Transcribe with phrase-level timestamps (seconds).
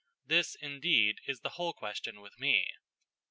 [0.25, 2.65] This, indeed, is the whole question with me."